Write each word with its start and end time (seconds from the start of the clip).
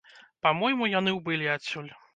Па-мойму, 0.45 0.89
яны 0.99 1.15
ўбылі 1.19 1.55
адсюль. 1.59 1.95